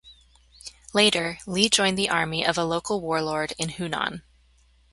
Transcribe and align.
Later, 0.95 1.37
Li 1.45 1.69
joined 1.69 1.95
the 1.95 2.09
army 2.09 2.43
of 2.43 2.57
a 2.57 2.63
local 2.63 3.01
warlord 3.01 3.53
in 3.59 3.69
Hunan. 3.69 4.23